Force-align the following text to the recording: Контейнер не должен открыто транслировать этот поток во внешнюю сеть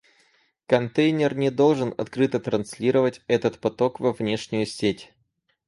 Контейнер 0.65 1.35
не 1.35 1.51
должен 1.51 1.93
открыто 1.95 2.39
транслировать 2.39 3.21
этот 3.27 3.59
поток 3.59 3.99
во 3.99 4.13
внешнюю 4.13 4.65
сеть 4.65 5.13